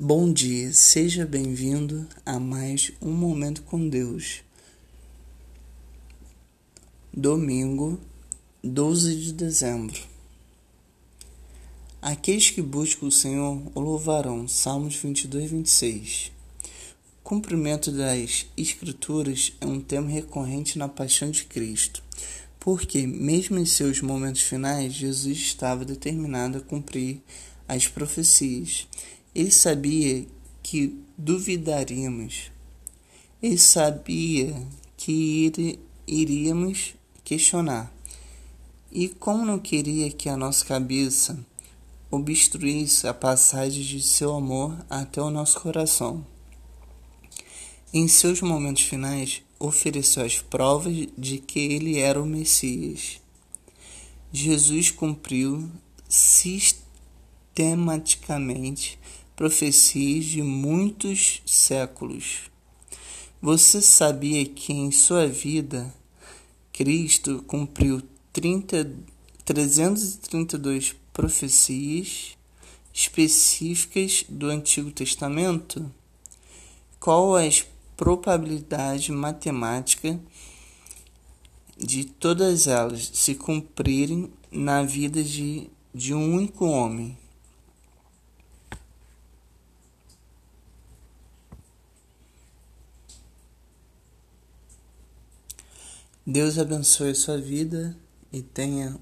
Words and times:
Bom 0.00 0.32
dia, 0.32 0.72
seja 0.72 1.26
bem-vindo 1.26 2.06
a 2.24 2.38
mais 2.38 2.92
um 3.02 3.10
Momento 3.10 3.62
com 3.62 3.88
Deus. 3.88 4.44
Domingo, 7.12 7.98
12 8.62 9.16
de 9.16 9.32
dezembro. 9.32 10.00
Aqueles 12.00 12.48
que 12.48 12.62
buscam 12.62 13.06
o 13.06 13.10
Senhor 13.10 13.60
o 13.74 13.80
louvarão. 13.80 14.46
Salmos 14.46 14.94
22, 14.94 15.50
26. 15.50 16.30
O 17.18 17.24
cumprimento 17.24 17.90
das 17.90 18.46
Escrituras 18.56 19.52
é 19.60 19.66
um 19.66 19.80
tema 19.80 20.08
recorrente 20.08 20.78
na 20.78 20.86
paixão 20.86 21.28
de 21.28 21.44
Cristo, 21.44 22.04
porque, 22.60 23.04
mesmo 23.04 23.58
em 23.58 23.66
seus 23.66 24.00
momentos 24.00 24.42
finais, 24.42 24.92
Jesus 24.92 25.38
estava 25.38 25.84
determinado 25.84 26.58
a 26.58 26.60
cumprir 26.60 27.20
as 27.66 27.88
profecias 27.88 28.86
ele 29.38 29.50
sabia 29.52 30.26
que 30.64 30.98
duvidaríamos. 31.16 32.50
Ele 33.40 33.56
sabia 33.56 34.60
que 34.96 35.78
iríamos 36.04 36.96
questionar. 37.22 37.94
E 38.90 39.08
como 39.08 39.46
não 39.46 39.60
queria 39.60 40.10
que 40.10 40.28
a 40.28 40.36
nossa 40.36 40.64
cabeça 40.64 41.38
obstruísse 42.10 43.06
a 43.06 43.14
passagem 43.14 43.84
de 43.84 44.02
seu 44.02 44.34
amor 44.34 44.76
até 44.90 45.22
o 45.22 45.30
nosso 45.30 45.60
coração. 45.60 46.26
Em 47.94 48.08
seus 48.08 48.40
momentos 48.40 48.82
finais, 48.82 49.40
ofereceu 49.56 50.24
as 50.24 50.40
provas 50.40 51.06
de 51.16 51.38
que 51.38 51.60
ele 51.60 52.00
era 52.00 52.20
o 52.20 52.26
Messias. 52.26 53.20
Jesus 54.32 54.90
cumpriu 54.90 55.70
sistematicamente 56.08 58.98
profecias 59.38 60.24
de 60.24 60.42
muitos 60.42 61.40
séculos. 61.46 62.50
Você 63.40 63.80
sabia 63.80 64.44
que 64.44 64.72
em 64.72 64.90
sua 64.90 65.28
vida 65.28 65.94
Cristo 66.72 67.44
cumpriu 67.46 68.02
30, 68.32 68.90
332 69.44 70.96
profecias 71.12 72.36
específicas 72.92 74.24
do 74.28 74.48
Antigo 74.48 74.90
Testamento? 74.90 75.88
Qual 76.98 77.36
a 77.36 77.42
probabilidade 77.96 79.12
matemática 79.12 80.18
de 81.76 82.06
todas 82.06 82.66
elas 82.66 83.08
se 83.14 83.36
cumprirem 83.36 84.32
na 84.50 84.82
vida 84.82 85.22
de, 85.22 85.70
de 85.94 86.12
um 86.12 86.34
único 86.34 86.66
homem? 86.66 87.16
Deus 96.30 96.58
abençoe 96.58 97.12
a 97.12 97.14
sua 97.14 97.38
vida 97.38 97.96
e 98.30 98.42
tenha 98.42 99.00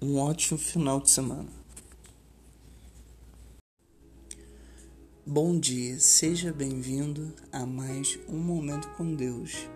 um 0.00 0.18
ótimo 0.20 0.56
final 0.56 1.00
de 1.00 1.10
semana. 1.10 1.48
Bom 5.26 5.58
dia, 5.58 5.98
seja 5.98 6.52
bem-vindo 6.52 7.34
a 7.50 7.66
mais 7.66 8.20
um 8.28 8.38
Momento 8.38 8.88
com 8.90 9.16
Deus. 9.16 9.66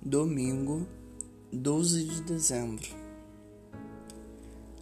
Domingo, 0.00 0.88
12 1.52 2.04
de 2.04 2.22
dezembro. 2.22 2.88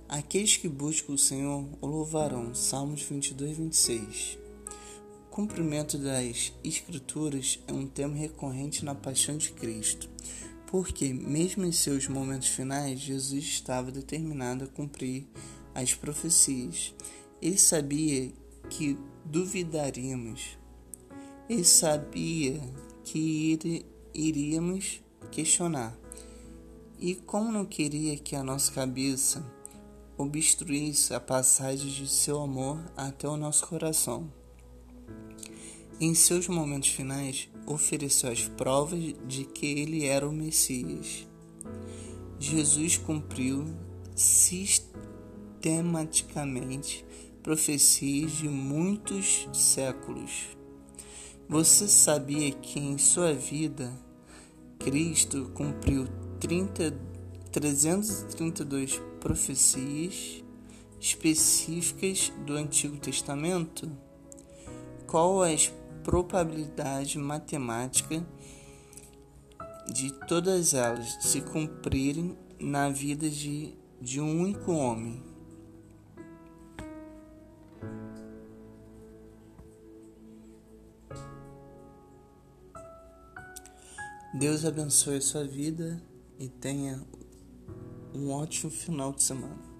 Aqueles 0.09 0.57
que 0.57 0.69
buscam 0.69 1.15
o 1.15 1.19
Senhor 1.19 1.67
o 1.81 1.87
louvarão. 1.89 2.55
Salmos 2.55 3.03
22, 3.03 3.57
26 3.57 4.42
cumprimento 5.33 5.97
das 5.97 6.53
Escrituras 6.63 7.59
é 7.67 7.73
um 7.73 7.87
tema 7.87 8.15
recorrente 8.15 8.85
na 8.85 8.95
paixão 8.95 9.39
de 9.39 9.51
Cristo, 9.53 10.07
porque, 10.67 11.11
mesmo 11.15 11.65
em 11.65 11.73
seus 11.73 12.07
momentos 12.07 12.49
finais, 12.49 13.01
Jesus 13.01 13.43
estava 13.43 13.91
determinado 13.91 14.65
a 14.65 14.69
cumprir 14.69 15.27
as 15.75 15.95
profecias. 15.95 16.95
Ele 17.41 17.57
sabia 17.57 18.31
que 18.69 18.99
duvidaríamos, 19.25 20.59
ele 21.49 21.65
sabia 21.65 22.61
que 23.03 23.87
iríamos 24.13 25.03
questionar. 25.31 25.97
E 26.99 27.15
como 27.15 27.51
não 27.51 27.65
queria 27.65 28.19
que 28.19 28.37
a 28.37 28.45
nossa 28.45 28.71
cabeça 28.71 29.43
obstruísse 30.19 31.15
a 31.15 31.21
passagem 31.21 31.91
de 31.91 32.07
seu 32.07 32.39
amor 32.39 32.85
até 32.95 33.27
o 33.27 33.39
nosso 33.39 33.67
coração. 33.67 34.42
Em 36.01 36.15
seus 36.15 36.49
momentos 36.49 36.89
finais, 36.89 37.51
ofereceu 37.67 38.31
as 38.31 38.49
provas 38.49 39.15
de 39.27 39.45
que 39.45 39.67
ele 39.67 40.05
era 40.05 40.29
o 40.29 40.33
Messias. 40.33 41.27
Jesus 42.39 42.97
cumpriu 42.97 43.67
sistematicamente 44.17 47.05
profecias 47.43 48.33
de 48.33 48.49
muitos 48.49 49.49
séculos. 49.53 50.49
Você 51.49 51.87
sabia 51.87 52.51
que 52.51 52.81
em 52.81 52.99
sua 52.99 53.33
vida 53.33 53.93
Cristo 54.79 55.51
cumpriu 55.55 56.09
30, 56.41 56.99
332 57.53 59.01
profecias 59.21 60.43
específicas 60.99 62.33
do 62.45 62.55
Antigo 62.55 62.97
Testamento? 62.97 63.89
Qual 65.13 65.43
as 65.43 65.71
probabilidade 66.03 67.19
matemática 67.19 68.27
de 69.93 70.11
todas 70.27 70.73
elas 70.73 71.19
se 71.21 71.43
cumprirem 71.43 72.35
na 72.59 72.89
vida 72.89 73.29
de, 73.29 73.77
de 74.01 74.23
um 74.23 74.41
único 74.41 74.73
homem. 74.73 75.23
Deus 84.33 84.65
abençoe 84.65 85.19
a 85.19 85.21
sua 85.21 85.45
vida 85.45 86.03
e 86.39 86.49
tenha 86.49 87.07
um 88.15 88.31
ótimo 88.31 88.71
final 88.71 89.13
de 89.13 89.23
semana. 89.23 89.72